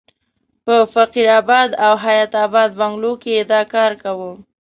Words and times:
په 0.65 0.75
فقیر 0.93 1.27
اباد 1.39 1.69
او 1.85 1.93
حیات 2.05 2.31
اباد 2.45 2.69
بنګلو 2.79 3.11
کې 3.21 3.31
یې 3.37 3.43
دا 3.51 3.61
کار 3.73 3.91
کاوه. 4.01 4.31